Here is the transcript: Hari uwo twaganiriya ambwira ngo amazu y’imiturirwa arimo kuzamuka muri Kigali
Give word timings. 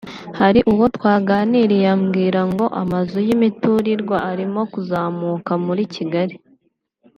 Hari 0.39 0.59
uwo 0.71 0.85
twaganiriya 0.95 1.89
ambwira 1.97 2.41
ngo 2.51 2.65
amazu 2.81 3.17
y’imiturirwa 3.27 4.17
arimo 4.31 4.61
kuzamuka 4.73 5.51
muri 5.65 5.83
Kigali 5.93 6.35